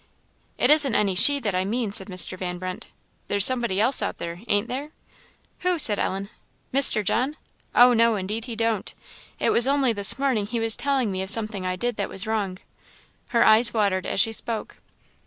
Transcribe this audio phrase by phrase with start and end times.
[0.57, 2.35] "It isn't any she that I mean," said Mr.
[2.35, 2.87] Van Brunt.
[3.27, 4.89] "There's somebody else out there, ain't there?"
[5.59, 6.31] "Who?" said Ellen
[6.73, 7.05] "Mr.
[7.05, 7.37] John?
[7.75, 8.95] Oh no, indeed he don't.
[9.37, 12.25] It was only this morning he was telling me of something I did that was
[12.25, 12.57] wrong."
[13.27, 14.77] Her eyes watered as she spoke.